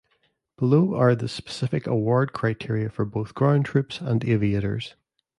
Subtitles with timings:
[0.57, 4.95] Below are the specific award criteria for both ground troops and aviators.